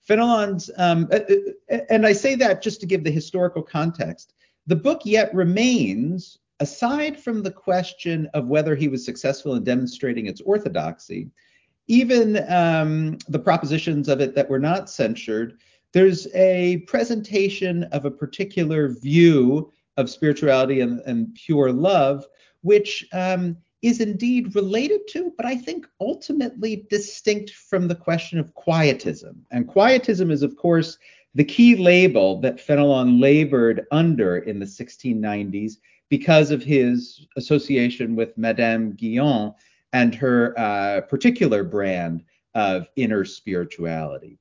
Fenelon's, 0.09 0.71
um, 0.79 1.07
uh, 1.13 1.21
uh, 1.71 1.79
and 1.91 2.07
I 2.07 2.15
say 2.15 2.35
that 2.37 2.63
just 2.63 2.81
to 2.81 2.87
give 2.87 3.05
the 3.05 3.11
historical 3.11 3.63
context. 3.63 4.33
The 4.67 4.75
book 4.75 5.03
yet 5.05 5.33
remains, 5.35 6.39
aside 6.61 7.21
from 7.21 7.43
the 7.43 7.51
question 7.51 8.27
of 8.33 8.49
whether 8.49 8.75
he 8.75 8.89
was 8.89 9.05
successful 9.05 9.55
in 9.55 9.65
demonstrating 9.65 10.27
its 10.27 10.41
orthodoxy, 10.41 11.31
even 11.89 12.43
um, 12.51 13.19
the 13.29 13.39
propositions 13.39 14.09
of 14.09 14.23
it 14.23 14.35
that 14.35 14.49
were 14.49 14.59
not 14.59 14.89
censured, 14.89 15.59
there's 15.93 16.27
a 16.35 16.79
presentation 16.87 17.85
of 17.85 18.07
a 18.07 18.11
particular 18.11 18.89
view 18.89 19.71
of 19.99 20.09
spirituality 20.09 20.81
and, 20.81 21.01
and 21.01 21.35
pure 21.35 21.71
love, 21.71 22.27
which 22.63 23.07
um, 23.13 23.59
is 23.83 24.01
indeed 24.01 24.55
related 24.55 25.07
to, 25.09 25.33
but 25.37 25.47
I 25.47 25.57
think 25.57 25.87
ultimately 26.01 26.87
distinct 26.91 27.51
from 27.51 27.87
the 27.87 27.95
question 27.95 28.39
of 28.39 28.55
quietism. 28.55 29.45
And 29.51 29.69
quietism 29.69 30.31
is, 30.31 30.43
of 30.43 30.57
course, 30.57 30.99
the 31.35 31.45
key 31.45 31.77
label 31.77 32.41
that 32.41 32.59
Fenelon 32.59 33.21
labored 33.21 33.87
under 33.93 34.39
in 34.39 34.59
the 34.59 34.67
1690s 34.67 35.75
because 36.09 36.51
of 36.51 36.63
his 36.63 37.27
association 37.37 38.17
with 38.17 38.37
Madame 38.37 38.97
Guyon 38.97 39.55
and 39.93 40.15
her 40.15 40.59
uh, 40.59 41.03
particular 41.03 41.63
brand 41.63 42.25
of 42.55 42.89
inner 42.97 43.25
spirituality. 43.25 44.39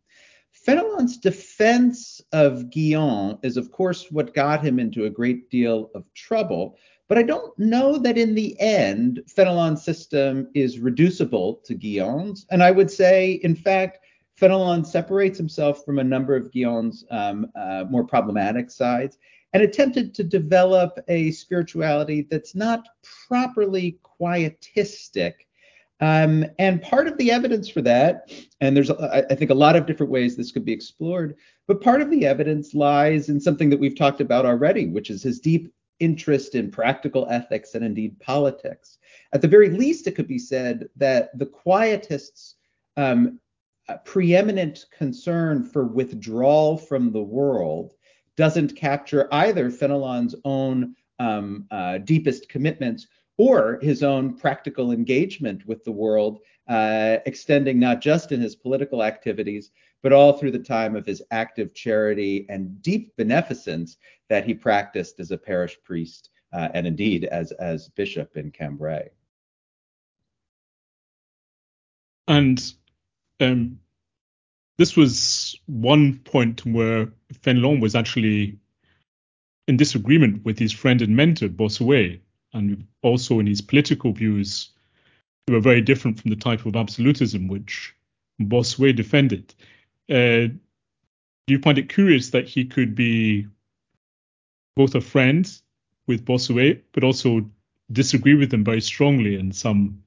Fenelon's 0.51 1.17
defense 1.17 2.19
of 2.31 2.69
Guyon 2.71 3.37
is, 3.43 3.57
of 3.57 3.71
course, 3.71 4.11
what 4.11 4.33
got 4.33 4.63
him 4.65 4.79
into 4.79 5.05
a 5.05 5.09
great 5.09 5.49
deal 5.49 5.91
of 5.93 6.11
trouble 6.13 6.77
but 7.07 7.17
I 7.17 7.23
don't 7.23 7.57
know 7.57 7.97
that 7.99 8.17
in 8.17 8.35
the 8.35 8.59
end, 8.59 9.21
Fenelon's 9.27 9.83
system 9.83 10.49
is 10.53 10.79
reducible 10.79 11.61
to 11.65 11.75
Guyon's. 11.75 12.45
And 12.51 12.61
I 12.61 12.71
would 12.71 12.91
say, 12.91 13.39
in 13.43 13.55
fact, 13.55 13.99
Fenelon 14.39 14.85
separates 14.85 15.37
himself 15.37 15.83
from 15.85 15.99
a 15.99 16.03
number 16.03 16.35
of 16.35 16.51
Guyon's 16.51 17.05
um, 17.09 17.47
uh, 17.55 17.85
more 17.89 18.03
problematic 18.03 18.69
sides 18.69 19.17
and 19.53 19.63
attempted 19.63 20.13
to 20.15 20.23
develop 20.23 20.99
a 21.07 21.31
spirituality 21.31 22.27
that's 22.29 22.53
not 22.53 22.87
properly 23.27 23.99
quietistic. 24.03 25.33
Um, 25.99 26.45
and 26.59 26.81
part 26.81 27.07
of 27.07 27.17
the 27.17 27.31
evidence 27.31 27.67
for 27.67 27.81
that, 27.81 28.31
and 28.61 28.75
there's, 28.75 28.91
I 28.91 29.23
think, 29.33 29.49
a 29.49 29.55
lot 29.55 29.75
of 29.75 29.87
different 29.87 30.11
ways 30.11 30.35
this 30.35 30.51
could 30.51 30.65
be 30.65 30.73
explored, 30.73 31.35
but 31.67 31.81
part 31.81 32.01
of 32.01 32.11
the 32.11 32.25
evidence 32.25 32.75
lies 32.75 33.29
in 33.29 33.39
something 33.39 33.69
that 33.71 33.79
we've 33.79 33.97
talked 33.97 34.21
about 34.21 34.45
already, 34.45 34.87
which 34.87 35.09
is 35.09 35.23
his 35.23 35.39
deep 35.39 35.73
interest 35.99 36.55
in 36.55 36.71
practical 36.71 37.27
ethics 37.29 37.75
and 37.75 37.83
indeed 37.83 38.19
politics. 38.19 38.97
At 39.33 39.41
the 39.41 39.47
very 39.47 39.69
least, 39.69 40.07
it 40.07 40.15
could 40.15 40.27
be 40.27 40.39
said 40.39 40.87
that 40.95 41.37
the 41.37 41.45
quietists' 41.45 42.55
um, 42.95 43.39
preeminent 44.05 44.85
concern 44.91 45.63
for 45.63 45.85
withdrawal 45.85 46.77
from 46.77 47.11
the 47.11 47.21
world 47.21 47.93
doesn't 48.35 48.75
capture 48.75 49.27
either 49.31 49.69
Fenelon's 49.69 50.35
own 50.45 50.95
um, 51.19 51.65
uh, 51.71 51.97
deepest 51.99 52.49
commitments 52.49 53.07
or 53.37 53.79
his 53.81 54.03
own 54.03 54.35
practical 54.35 54.91
engagement 54.91 55.65
with 55.65 55.83
the 55.83 55.91
world, 55.91 56.39
uh, 56.67 57.17
extending 57.25 57.79
not 57.79 58.01
just 58.01 58.31
in 58.31 58.41
his 58.41 58.55
political 58.55 59.03
activities, 59.03 59.71
but 60.03 60.13
all 60.13 60.33
through 60.33 60.51
the 60.51 60.59
time 60.59 60.95
of 60.95 61.05
his 61.05 61.21
active 61.31 61.73
charity 61.73 62.45
and 62.49 62.81
deep 62.81 63.15
beneficence 63.15 63.97
that 64.29 64.45
he 64.45 64.53
practiced 64.53 65.19
as 65.19 65.31
a 65.31 65.37
parish 65.37 65.77
priest 65.83 66.29
uh, 66.53 66.69
and 66.73 66.85
indeed 66.85 67.25
as, 67.25 67.51
as 67.53 67.89
bishop 67.89 68.37
in 68.37 68.51
Cambrai. 68.51 69.09
And 72.27 72.61
um, 73.39 73.79
this 74.77 74.95
was 74.95 75.57
one 75.65 76.19
point 76.19 76.65
where 76.65 77.07
Fenelon 77.41 77.79
was 77.81 77.95
actually 77.95 78.59
in 79.67 79.77
disagreement 79.77 80.45
with 80.45 80.59
his 80.59 80.71
friend 80.71 81.01
and 81.01 81.15
mentor, 81.15 81.49
Bossuet, 81.49 82.21
and 82.53 82.85
also 83.01 83.39
in 83.39 83.47
his 83.47 83.61
political 83.61 84.11
views, 84.13 84.69
were 85.49 85.59
very 85.59 85.81
different 85.81 86.19
from 86.19 86.29
the 86.29 86.35
type 86.35 86.65
of 86.65 86.75
absolutism 86.75 87.47
which 87.47 87.95
Bossuet 88.41 88.95
defended. 88.95 89.53
Uh, 90.09 90.51
do 91.47 91.53
you 91.53 91.59
find 91.59 91.77
it 91.77 91.89
curious 91.89 92.31
that 92.31 92.47
he 92.47 92.65
could 92.65 92.95
be 92.95 93.47
both 94.75 94.95
a 94.95 95.01
friend 95.01 95.49
with 96.05 96.25
Bossuet, 96.25 96.81
but 96.91 97.03
also 97.03 97.49
disagree 97.91 98.35
with 98.35 98.53
him 98.53 98.63
very 98.63 98.81
strongly 98.81 99.35
in 99.35 99.51
some 99.51 100.03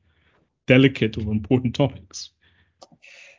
delicate 0.66 1.16
or 1.18 1.32
important 1.32 1.74
topics. 1.74 2.30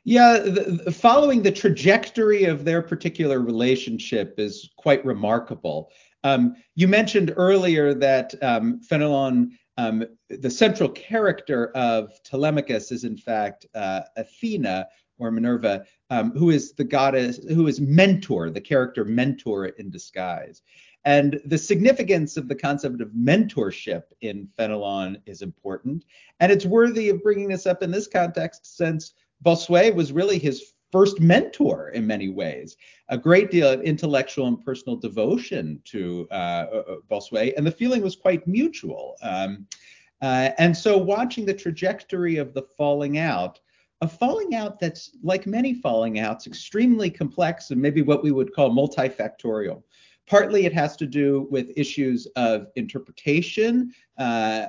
Yeah, 0.04 0.40
the, 0.40 0.92
following 0.92 1.44
the 1.44 1.52
trajectory 1.52 2.46
of 2.46 2.66
their 2.66 2.82
particular 2.82 3.40
relationship 3.40 4.40
is 4.40 4.72
quite 4.76 5.06
remarkable. 5.06 5.92
Um, 6.24 6.56
you 6.76 6.88
mentioned 6.88 7.34
earlier 7.38 7.94
that 7.94 8.34
um, 8.44 8.82
Fenelon, 8.82 9.52
um, 9.78 10.06
the 10.30 10.50
central 10.50 10.90
character 10.90 11.72
of 11.76 12.12
Telemachus, 12.24 12.92
is 12.92 13.04
in 13.04 13.18
fact 13.18 13.66
uh, 13.74 14.02
Athena 14.18 14.88
or 15.18 15.32
Minerva, 15.32 15.86
um, 16.10 16.32
who 16.32 16.50
is 16.50 16.74
the 16.74 16.84
goddess, 16.84 17.40
who 17.48 17.68
is 17.68 17.80
mentor, 17.80 18.50
the 18.50 18.62
character 18.62 19.06
mentor 19.06 19.68
in 19.68 19.90
disguise. 19.90 20.62
And 21.06 21.40
the 21.46 21.58
significance 21.58 22.38
of 22.38 22.48
the 22.48 22.56
concept 22.56 23.02
of 23.02 23.10
mentorship 23.10 24.04
in 24.22 24.48
Fenelon 24.58 25.18
is 25.26 25.42
important. 25.42 26.06
And 26.40 26.52
it's 26.52 26.66
worthy 26.66 27.10
of 27.10 27.24
bringing 27.24 27.50
this 27.50 27.66
up 27.66 27.82
in 27.82 27.90
this 27.92 28.08
context 28.08 28.78
since 28.78 29.14
Bossuet 29.44 29.96
was 29.96 30.12
really 30.12 30.38
his 30.38 30.74
first 30.92 31.20
mentor 31.20 31.90
in 31.90 32.06
many 32.06 32.30
ways. 32.30 32.78
A 33.10 33.18
great 33.18 33.50
deal 33.52 33.70
of 33.70 33.82
intellectual 33.82 34.48
and 34.48 34.64
personal 34.64 34.98
devotion 34.98 35.82
to 35.86 36.28
uh, 36.32 36.34
uh, 36.34 36.84
uh, 36.88 36.96
Bossuet, 37.10 37.54
and 37.58 37.66
the 37.66 37.72
feeling 37.72 38.02
was 38.02 38.16
quite 38.16 38.48
mutual. 38.48 39.16
Um, 39.22 39.68
uh, 40.22 40.52
and 40.60 40.76
so, 40.76 40.98
watching 40.98 41.46
the 41.46 41.54
trajectory 41.54 42.38
of 42.38 42.54
the 42.54 42.64
falling 42.78 43.18
out, 43.18 43.60
a 44.02 44.08
falling 44.08 44.56
out 44.56 44.80
that's 44.80 45.12
like 45.24 45.48
many 45.48 45.74
falling 45.74 46.20
outs, 46.20 46.48
extremely 46.48 47.10
complex 47.10 47.72
and 47.72 47.82
maybe 47.82 48.02
what 48.02 48.24
we 48.24 48.32
would 48.32 48.54
call 48.54 48.70
multifactorial. 48.70 49.84
Partly 50.28 50.66
it 50.66 50.74
has 50.74 50.96
to 50.98 51.06
do 51.06 51.48
with 51.52 51.72
issues 51.76 52.26
of 52.36 52.68
interpretation, 52.76 53.94
uh, 54.18 54.22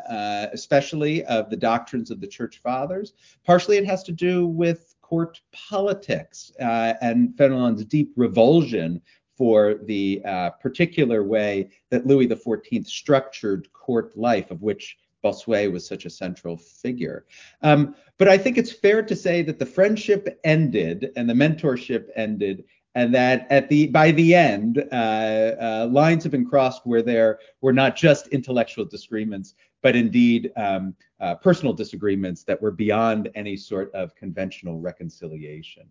uh, 0.08 0.48
especially 0.52 1.24
of 1.26 1.50
the 1.50 1.56
doctrines 1.56 2.10
of 2.10 2.20
the 2.20 2.26
church 2.26 2.60
fathers. 2.62 3.12
Partially 3.44 3.76
it 3.76 3.86
has 3.86 4.02
to 4.04 4.12
do 4.12 4.46
with 4.46 4.96
court 5.12 5.42
politics 5.52 6.52
uh, 6.58 6.94
and 7.02 7.36
Fenelon's 7.36 7.84
deep 7.84 8.14
revulsion 8.16 8.98
for 9.36 9.74
the 9.84 10.22
uh, 10.24 10.48
particular 10.48 11.22
way 11.22 11.68
that 11.90 12.06
Louis 12.06 12.26
XIV 12.26 12.86
structured 12.86 13.70
court 13.74 14.16
life, 14.16 14.50
of 14.50 14.62
which 14.62 14.96
Bossuet 15.22 15.70
was 15.70 15.86
such 15.86 16.06
a 16.06 16.10
central 16.10 16.56
figure. 16.56 17.26
Um, 17.60 17.94
but 18.16 18.26
I 18.26 18.38
think 18.38 18.56
it's 18.56 18.72
fair 18.72 19.02
to 19.02 19.14
say 19.14 19.42
that 19.42 19.58
the 19.58 19.66
friendship 19.66 20.40
ended 20.44 21.12
and 21.14 21.28
the 21.28 21.34
mentorship 21.34 22.08
ended 22.16 22.64
and 22.94 23.14
that 23.14 23.46
at 23.50 23.68
the 23.68 23.88
by 23.88 24.12
the 24.12 24.34
end, 24.34 24.82
uh, 24.92 24.94
uh, 24.94 25.88
lines 25.90 26.22
have 26.22 26.32
been 26.32 26.46
crossed 26.46 26.86
where 26.86 27.02
there 27.02 27.38
were 27.60 27.72
not 27.72 27.96
just 27.96 28.28
intellectual 28.28 28.84
disagreements, 28.86 29.54
but 29.82 29.96
indeed 29.96 30.52
um, 30.56 30.94
uh, 31.20 31.34
personal 31.34 31.72
disagreements 31.72 32.44
that 32.44 32.60
were 32.60 32.70
beyond 32.70 33.28
any 33.34 33.56
sort 33.56 33.92
of 33.94 34.14
conventional 34.14 34.80
reconciliation. 34.80 35.86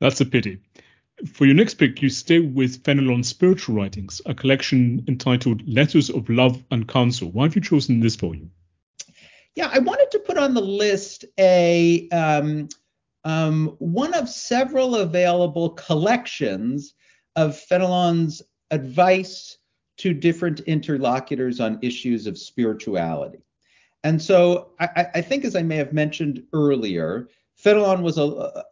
That's 0.00 0.20
a 0.20 0.26
pity. 0.26 0.58
For 1.32 1.46
your 1.46 1.54
next 1.54 1.74
pick, 1.74 2.02
you 2.02 2.08
stay 2.08 2.40
with 2.40 2.82
Fenelon's 2.82 3.28
spiritual 3.28 3.76
writings, 3.76 4.20
a 4.26 4.34
collection 4.34 5.04
entitled 5.06 5.66
Letters 5.68 6.10
of 6.10 6.28
Love 6.28 6.64
and 6.70 6.88
Counsel. 6.88 7.30
Why 7.30 7.44
have 7.44 7.54
you 7.54 7.60
chosen 7.60 8.00
this 8.00 8.16
volume? 8.16 8.50
Yeah, 9.54 9.70
I 9.72 9.78
wanted 9.78 10.10
to 10.12 10.18
put 10.18 10.38
on 10.38 10.54
the 10.54 10.62
list 10.62 11.26
a 11.38 12.08
um, 12.08 12.68
um, 13.24 13.76
one 13.78 14.14
of 14.14 14.28
several 14.28 14.96
available 14.96 15.70
collections 15.70 16.94
of 17.36 17.56
Fenelon's 17.56 18.42
advice 18.70 19.58
to 20.02 20.12
different 20.12 20.58
interlocutors 20.60 21.60
on 21.60 21.78
issues 21.80 22.26
of 22.26 22.36
spirituality. 22.36 23.38
And 24.02 24.20
so 24.20 24.70
I, 24.80 25.06
I 25.14 25.20
think, 25.20 25.44
as 25.44 25.54
I 25.54 25.62
may 25.62 25.76
have 25.76 25.92
mentioned 25.92 26.42
earlier, 26.52 27.28
Fenelon 27.56 28.02
was 28.02 28.18
a, 28.18 28.22
a, 28.22 28.64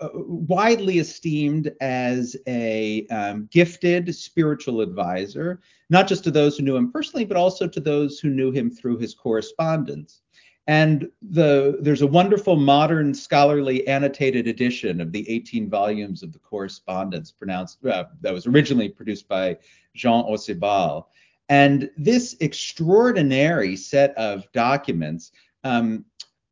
a, 0.00 0.10
widely 0.14 1.00
esteemed 1.00 1.72
as 1.80 2.36
a 2.46 3.04
um, 3.08 3.48
gifted 3.50 4.14
spiritual 4.14 4.80
advisor, 4.80 5.60
not 5.88 6.06
just 6.06 6.22
to 6.22 6.30
those 6.30 6.56
who 6.56 6.62
knew 6.62 6.76
him 6.76 6.92
personally, 6.92 7.24
but 7.24 7.36
also 7.36 7.66
to 7.66 7.80
those 7.80 8.20
who 8.20 8.30
knew 8.30 8.52
him 8.52 8.70
through 8.70 8.98
his 8.98 9.12
correspondence. 9.12 10.20
And 10.70 11.10
the, 11.20 11.78
there's 11.80 12.02
a 12.02 12.06
wonderful 12.06 12.54
modern 12.54 13.12
scholarly 13.12 13.84
annotated 13.88 14.46
edition 14.46 15.00
of 15.00 15.10
the 15.10 15.28
18 15.28 15.68
volumes 15.68 16.22
of 16.22 16.32
the 16.32 16.38
correspondence 16.38 17.32
pronounced 17.32 17.84
uh, 17.84 18.04
that 18.20 18.32
was 18.32 18.46
originally 18.46 18.88
produced 18.88 19.26
by 19.26 19.58
Jean 19.96 20.24
Orcibal. 20.24 21.06
And 21.48 21.90
this 21.96 22.36
extraordinary 22.38 23.74
set 23.74 24.16
of 24.16 24.44
documents, 24.52 25.32
um, 25.64 26.04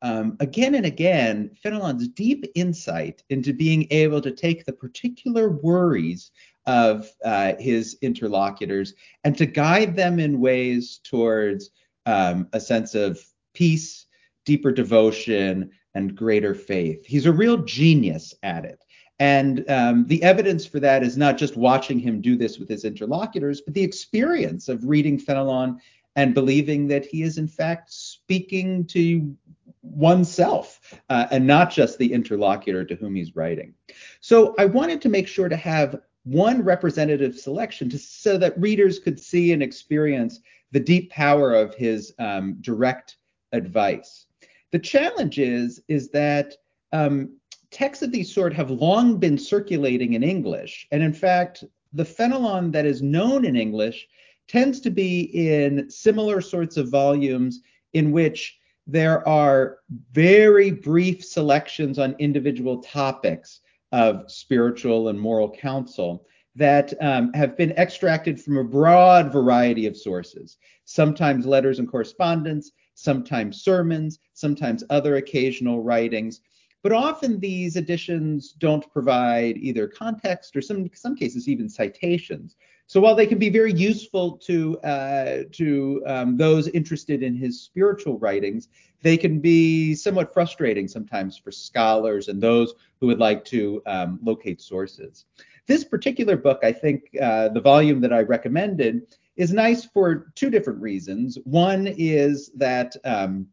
um, 0.02 0.36
again 0.40 0.74
and 0.74 0.84
again, 0.84 1.52
Fenelon's 1.62 2.08
deep 2.08 2.44
insight 2.56 3.22
into 3.30 3.52
being 3.52 3.86
able 3.92 4.20
to 4.22 4.32
take 4.32 4.64
the 4.64 4.72
particular 4.72 5.50
worries 5.50 6.32
of 6.66 7.08
uh, 7.24 7.52
his 7.60 7.96
interlocutors 8.02 8.94
and 9.22 9.38
to 9.38 9.46
guide 9.46 9.94
them 9.94 10.18
in 10.18 10.40
ways 10.40 10.98
towards 11.04 11.70
um, 12.06 12.48
a 12.52 12.58
sense 12.58 12.96
of 12.96 13.24
peace 13.54 14.06
deeper 14.48 14.72
devotion, 14.72 15.70
and 15.94 16.16
greater 16.16 16.54
faith. 16.54 17.04
He's 17.04 17.26
a 17.26 17.32
real 17.32 17.58
genius 17.58 18.34
at 18.42 18.64
it. 18.64 18.82
And 19.18 19.68
um, 19.68 20.06
the 20.06 20.22
evidence 20.22 20.64
for 20.64 20.80
that 20.80 21.02
is 21.02 21.18
not 21.18 21.36
just 21.36 21.54
watching 21.56 21.98
him 21.98 22.22
do 22.22 22.34
this 22.34 22.58
with 22.58 22.68
his 22.68 22.84
interlocutors, 22.84 23.60
but 23.60 23.74
the 23.74 23.82
experience 23.82 24.70
of 24.70 24.88
reading 24.94 25.18
Fenelon 25.18 25.78
and 26.16 26.34
believing 26.34 26.88
that 26.88 27.04
he 27.04 27.22
is, 27.22 27.36
in 27.36 27.48
fact, 27.48 27.92
speaking 27.92 28.86
to 28.86 29.36
oneself 29.82 30.80
uh, 31.10 31.26
and 31.30 31.46
not 31.46 31.70
just 31.70 31.98
the 31.98 32.10
interlocutor 32.10 32.84
to 32.86 32.94
whom 32.94 33.14
he's 33.16 33.36
writing. 33.36 33.74
So 34.20 34.54
I 34.58 34.64
wanted 34.64 35.02
to 35.02 35.10
make 35.10 35.28
sure 35.28 35.50
to 35.50 35.56
have 35.56 36.00
one 36.24 36.62
representative 36.62 37.36
selection 37.36 37.90
to, 37.90 37.98
so 37.98 38.38
that 38.38 38.58
readers 38.58 38.98
could 38.98 39.20
see 39.20 39.52
and 39.52 39.62
experience 39.62 40.40
the 40.72 40.80
deep 40.80 41.10
power 41.10 41.54
of 41.54 41.74
his 41.74 42.14
um, 42.18 42.56
direct 42.60 43.16
advice. 43.52 44.27
The 44.72 44.78
challenge 44.78 45.38
is 45.38 45.82
is 45.88 46.10
that 46.10 46.54
um, 46.92 47.36
texts 47.70 48.02
of 48.02 48.12
these 48.12 48.32
sort 48.32 48.52
have 48.52 48.70
long 48.70 49.18
been 49.18 49.38
circulating 49.38 50.14
in 50.14 50.22
English, 50.22 50.86
and 50.90 51.02
in 51.02 51.12
fact, 51.12 51.64
the 51.92 52.04
Fenelon 52.04 52.70
that 52.72 52.86
is 52.86 53.02
known 53.02 53.44
in 53.44 53.56
English 53.56 54.06
tends 54.46 54.80
to 54.80 54.90
be 54.90 55.20
in 55.20 55.90
similar 55.90 56.40
sorts 56.40 56.76
of 56.76 56.90
volumes 56.90 57.60
in 57.92 58.12
which 58.12 58.58
there 58.86 59.26
are 59.28 59.78
very 60.12 60.70
brief 60.70 61.24
selections 61.24 61.98
on 61.98 62.16
individual 62.18 62.78
topics 62.82 63.60
of 63.92 64.30
spiritual 64.30 65.08
and 65.08 65.20
moral 65.20 65.50
counsel 65.50 66.26
that 66.56 66.92
um, 67.02 67.32
have 67.34 67.56
been 67.56 67.72
extracted 67.72 68.40
from 68.40 68.56
a 68.56 68.64
broad 68.64 69.32
variety 69.32 69.86
of 69.86 69.96
sources, 69.96 70.56
sometimes 70.84 71.46
letters 71.46 71.78
and 71.78 71.88
correspondence, 71.88 72.72
sometimes 72.98 73.62
sermons, 73.62 74.18
sometimes 74.34 74.82
other 74.90 75.16
occasional 75.16 75.82
writings. 75.82 76.40
But 76.82 76.92
often 76.92 77.38
these 77.38 77.76
editions 77.76 78.52
don't 78.52 78.90
provide 78.92 79.56
either 79.56 79.86
context 79.86 80.56
or 80.56 80.62
some 80.62 80.88
some 80.94 81.16
cases 81.16 81.48
even 81.48 81.68
citations. 81.68 82.56
So 82.86 83.00
while 83.00 83.14
they 83.14 83.26
can 83.26 83.38
be 83.38 83.50
very 83.50 83.72
useful 83.72 84.38
to 84.38 84.78
uh, 84.80 85.42
to 85.52 86.02
um, 86.06 86.36
those 86.36 86.68
interested 86.68 87.22
in 87.22 87.36
his 87.36 87.60
spiritual 87.60 88.18
writings, 88.18 88.68
they 89.02 89.16
can 89.16 89.38
be 89.40 89.94
somewhat 89.94 90.32
frustrating 90.32 90.88
sometimes 90.88 91.36
for 91.36 91.52
scholars 91.52 92.28
and 92.28 92.40
those 92.40 92.74
who 93.00 93.06
would 93.06 93.18
like 93.18 93.44
to 93.46 93.82
um, 93.86 94.18
locate 94.22 94.60
sources. 94.60 95.26
This 95.68 95.84
particular 95.84 96.36
book, 96.36 96.60
I 96.62 96.72
think, 96.72 97.10
uh, 97.20 97.50
the 97.50 97.60
volume 97.60 98.00
that 98.00 98.12
I 98.12 98.22
recommended, 98.22 99.14
is 99.36 99.52
nice 99.52 99.84
for 99.84 100.32
two 100.34 100.50
different 100.50 100.80
reasons. 100.80 101.38
One 101.44 101.86
is 101.86 102.50
that 102.56 102.96
um, 103.04 103.46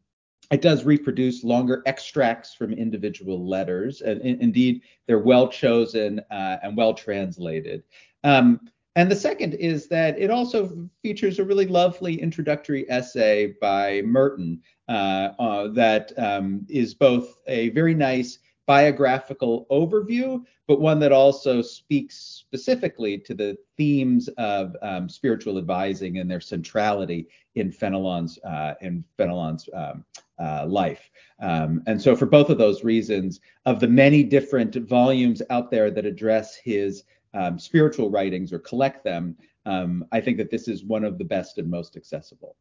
it 0.50 0.62
does 0.62 0.86
reproduce 0.86 1.44
longer 1.44 1.84
extracts 1.86 2.54
from 2.54 2.72
individual 2.72 3.48
letters, 3.48 4.02
and 4.02 4.22
in, 4.22 4.40
indeed, 4.42 4.82
they're 5.06 5.20
well 5.20 5.50
chosen 5.50 6.22
uh, 6.32 6.58
and 6.64 6.78
well 6.78 6.94
translated. 6.94 7.84
Um, 8.24 8.62
and 8.96 9.12
the 9.12 9.16
second 9.16 9.56
is 9.56 9.88
that 9.90 10.18
it 10.18 10.32
also 10.32 10.90
features 11.02 11.38
a 11.38 11.44
really 11.44 11.68
lovely 11.68 12.22
introductory 12.22 12.90
essay 12.90 13.56
by 13.60 14.02
Merton 14.04 14.62
uh, 14.88 15.32
uh, 15.38 15.68
that 15.74 16.14
um, 16.18 16.66
is 16.70 16.94
both 16.94 17.38
a 17.48 17.70
very 17.72 17.94
nice 17.94 18.40
biographical 18.66 19.68
overview, 19.70 20.44
but 20.68 20.82
one 20.82 21.00
that 21.00 21.12
also 21.12 21.62
speaks 21.62 22.16
specifically 22.16 23.18
to 23.20 23.34
the 23.34 23.58
themes 23.78 24.28
of 24.38 24.76
um, 24.82 25.08
spiritual 25.08 25.58
advising 25.58 26.18
and 26.18 26.30
their 26.30 26.42
centrality 26.42 27.28
in 27.56 27.72
Fenelon's 27.72 28.40
uh, 28.40 28.74
in 28.82 29.04
Fenelon's 29.18 29.70
um, 29.74 30.04
uh, 30.40 30.66
life. 30.68 31.10
Um, 31.40 31.84
and 31.86 32.02
so, 32.02 32.16
for 32.16 32.26
both 32.26 32.50
of 32.50 32.58
those 32.58 32.84
reasons, 32.84 33.40
of 33.66 33.80
the 33.80 33.88
many 33.88 34.24
different 34.24 34.76
volumes 34.76 35.42
out 35.50 35.70
there 35.70 35.92
that 35.92 36.06
address 36.06 36.56
his 36.56 37.04
um, 37.34 37.60
spiritual 37.60 38.10
writings 38.10 38.52
or 38.52 38.60
collect 38.60 39.04
them, 39.04 39.36
um, 39.66 40.06
I 40.12 40.22
think 40.22 40.38
that 40.38 40.50
this 40.50 40.68
is 40.68 40.84
one 40.84 41.04
of 41.04 41.18
the 41.18 41.26
best 41.26 41.58
and 41.58 41.70
most 41.70 41.96
accessible. 41.98 42.56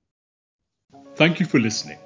Thank 1.16 1.40
you 1.40 1.46
for 1.46 1.60
listening. 1.60 1.98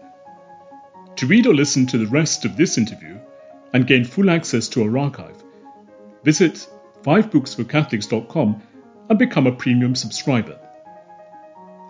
To 1.17 1.27
read 1.27 1.47
or 1.47 1.55
listen 1.55 1.87
to 1.89 1.99
the 1.99 2.07
rest 2.07 2.45
of 2.45 2.57
this 2.57 2.79
interview 2.79 3.19
and 3.73 3.87
gain 3.87 4.05
full 4.05 4.31
access 4.31 4.69
to 4.69 4.83
our 4.83 4.99
archive, 4.99 5.43
visit 6.25 6.69
5booksforcatholics.com 7.03 8.63
and 9.09 9.19
become 9.19 9.47
a 9.47 9.53
premium 9.53 9.95
subscriber. 9.95 10.59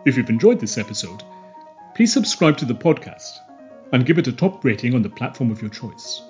If 0.04 0.16
you've 0.16 0.30
enjoyed 0.30 0.60
this 0.60 0.78
episode, 0.78 1.22
please 1.94 2.12
subscribe 2.12 2.56
to 2.58 2.64
the 2.64 2.74
podcast 2.74 3.38
and 3.92 4.06
give 4.06 4.18
it 4.18 4.28
a 4.28 4.32
top 4.32 4.64
rating 4.64 4.94
on 4.94 5.02
the 5.02 5.10
platform 5.10 5.50
of 5.50 5.60
your 5.60 5.70
choice. 5.70 6.22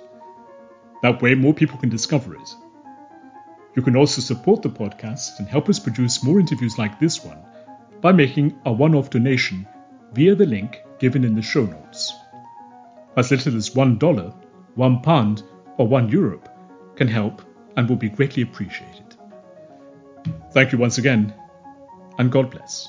That 1.01 1.21
way, 1.21 1.35
more 1.35 1.53
people 1.53 1.77
can 1.77 1.89
discover 1.89 2.35
it. 2.35 2.55
You 3.75 3.81
can 3.81 3.95
also 3.95 4.21
support 4.21 4.61
the 4.61 4.69
podcast 4.69 5.39
and 5.39 5.47
help 5.47 5.69
us 5.69 5.79
produce 5.79 6.23
more 6.23 6.39
interviews 6.39 6.77
like 6.77 6.99
this 6.99 7.23
one 7.23 7.39
by 8.01 8.11
making 8.11 8.59
a 8.65 8.71
one 8.71 8.95
off 8.95 9.09
donation 9.09 9.67
via 10.13 10.35
the 10.35 10.45
link 10.45 10.81
given 10.99 11.23
in 11.23 11.35
the 11.35 11.41
show 11.41 11.65
notes. 11.65 12.13
As 13.15 13.31
little 13.31 13.55
as 13.55 13.69
$1, 13.69 14.33
£1, 14.77 15.03
pound, 15.03 15.43
or 15.77 15.87
€1 15.87 16.11
euro 16.11 16.41
can 16.95 17.07
help 17.07 17.41
and 17.77 17.87
will 17.87 17.95
be 17.95 18.09
greatly 18.09 18.43
appreciated. 18.43 19.15
Thank 20.51 20.71
you 20.71 20.77
once 20.77 20.97
again, 20.97 21.33
and 22.17 22.31
God 22.31 22.51
bless. 22.51 22.87